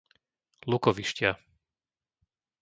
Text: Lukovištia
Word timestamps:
Lukovištia 0.71 1.31